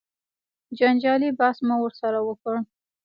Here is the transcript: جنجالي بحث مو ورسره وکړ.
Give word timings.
جنجالي 0.77 1.29
بحث 1.39 1.57
مو 1.67 1.75
ورسره 1.83 2.19
وکړ. 2.27 2.55